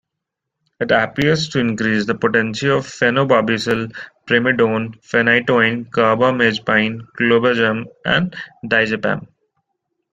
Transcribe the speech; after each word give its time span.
It 0.79 0.89
appears 0.89 1.47
to 1.49 1.59
increase 1.59 2.07
the 2.07 2.15
potency 2.15 2.67
of 2.67 2.87
phenobarbital, 2.87 3.95
primidone, 4.25 4.99
phenytoin, 5.03 5.91
carbamazepine, 5.91 7.01
clobazam 7.19 7.83
and 8.03 8.35
diazepam. 8.65 9.27